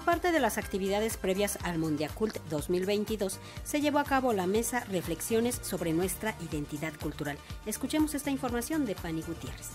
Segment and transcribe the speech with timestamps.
[0.00, 5.58] parte de las actividades previas al Mundiacult 2022, se llevó a cabo la mesa Reflexiones
[5.62, 7.38] sobre nuestra identidad cultural.
[7.66, 9.70] Escuchemos esta información de Fanny Gutiérrez.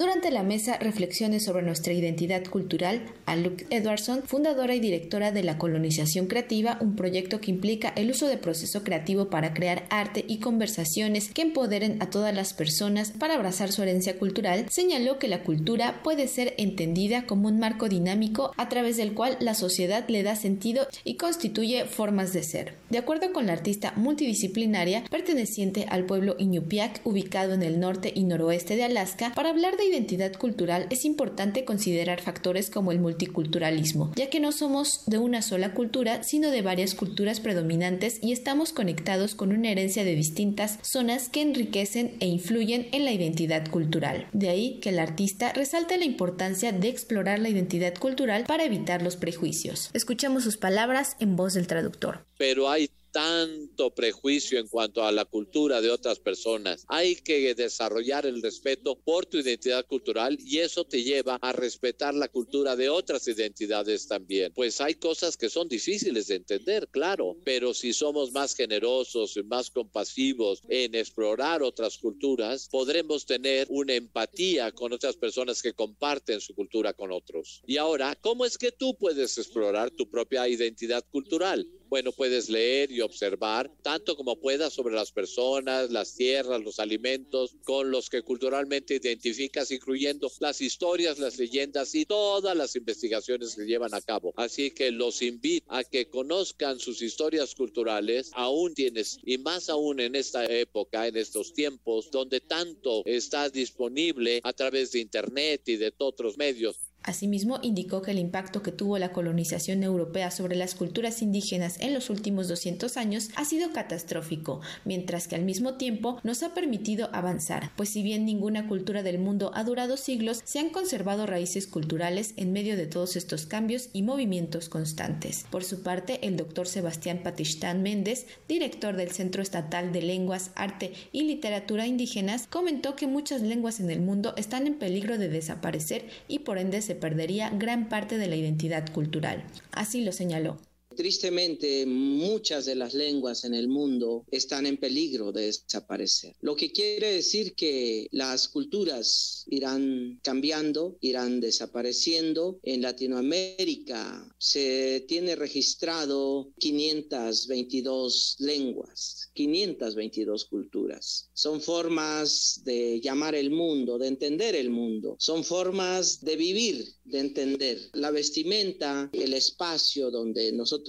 [0.00, 5.42] Durante la mesa Reflexiones sobre nuestra identidad cultural, a Luke Edwardson, fundadora y directora de
[5.42, 10.24] la colonización creativa, un proyecto que implica el uso de proceso creativo para crear arte
[10.26, 15.28] y conversaciones que empoderen a todas las personas para abrazar su herencia cultural, señaló que
[15.28, 20.08] la cultura puede ser entendida como un marco dinámico a través del cual la sociedad
[20.08, 22.74] le da sentido y constituye formas de ser.
[22.88, 28.24] De acuerdo con la artista multidisciplinaria perteneciente al pueblo Iñupiaq, ubicado en el norte y
[28.24, 34.12] noroeste de Alaska, para hablar de identidad cultural es importante considerar factores como el multiculturalismo,
[34.16, 38.72] ya que no somos de una sola cultura, sino de varias culturas predominantes y estamos
[38.72, 44.28] conectados con una herencia de distintas zonas que enriquecen e influyen en la identidad cultural.
[44.32, 49.02] De ahí que el artista resalte la importancia de explorar la identidad cultural para evitar
[49.02, 49.90] los prejuicios.
[49.92, 52.24] Escuchemos sus palabras en voz del traductor.
[52.38, 56.84] Pero hay tanto prejuicio en cuanto a la cultura de otras personas.
[56.88, 62.14] Hay que desarrollar el respeto por tu identidad cultural y eso te lleva a respetar
[62.14, 64.52] la cultura de otras identidades también.
[64.54, 69.42] Pues hay cosas que son difíciles de entender, claro, pero si somos más generosos y
[69.42, 76.40] más compasivos en explorar otras culturas, podremos tener una empatía con otras personas que comparten
[76.40, 77.62] su cultura con otros.
[77.66, 81.66] Y ahora, ¿cómo es que tú puedes explorar tu propia identidad cultural?
[81.90, 87.56] Bueno, puedes leer y observar tanto como puedas sobre las personas, las tierras, los alimentos
[87.64, 93.66] con los que culturalmente identificas, incluyendo las historias, las leyendas y todas las investigaciones que
[93.66, 94.32] llevan a cabo.
[94.36, 99.98] Así que los invito a que conozcan sus historias culturales, aún tienes, y más aún
[99.98, 105.74] en esta época, en estos tiempos, donde tanto está disponible a través de Internet y
[105.74, 110.74] de otros medios Asimismo, indicó que el impacto que tuvo la colonización europea sobre las
[110.74, 116.20] culturas indígenas en los últimos 200 años ha sido catastrófico, mientras que al mismo tiempo
[116.22, 120.58] nos ha permitido avanzar, pues si bien ninguna cultura del mundo ha durado siglos, se
[120.58, 125.46] han conservado raíces culturales en medio de todos estos cambios y movimientos constantes.
[125.50, 130.92] Por su parte, el doctor Sebastián Patistán Méndez, director del Centro Estatal de Lenguas, Arte
[131.12, 136.08] y Literatura Indígenas, comentó que muchas lenguas en el mundo están en peligro de desaparecer
[136.28, 139.42] y por ende se perdería gran parte de la identidad cultural.
[139.72, 140.58] Así lo señaló.
[140.96, 146.34] Tristemente, muchas de las lenguas en el mundo están en peligro de desaparecer.
[146.40, 152.58] Lo que quiere decir que las culturas irán cambiando, irán desapareciendo.
[152.64, 161.30] En Latinoamérica se tiene registrado 522 lenguas, 522 culturas.
[161.32, 165.14] Son formas de llamar el mundo, de entender el mundo.
[165.18, 167.78] Son formas de vivir, de entender.
[167.92, 170.79] La vestimenta, el espacio donde nosotros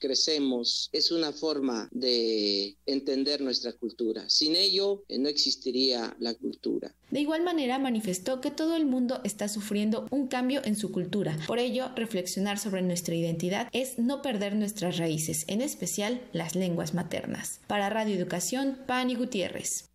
[0.00, 4.28] crecemos es una forma de entender nuestra cultura.
[4.28, 6.94] Sin ello eh, no existiría la cultura.
[7.10, 11.38] De igual manera manifestó que todo el mundo está sufriendo un cambio en su cultura.
[11.46, 16.94] Por ello, reflexionar sobre nuestra identidad es no perder nuestras raíces, en especial las lenguas
[16.94, 17.60] maternas.
[17.66, 19.93] Para Radio Educación, Pani Gutiérrez.